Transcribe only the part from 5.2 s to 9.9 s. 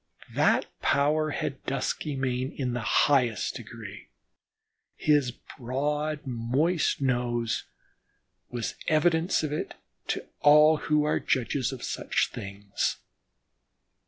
broad, moist nose was evidence of it